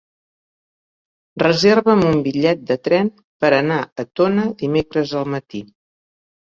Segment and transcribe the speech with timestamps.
[1.43, 3.13] Reserva'm un bitllet de tren
[3.45, 5.65] per anar a Tona dimecres al matí.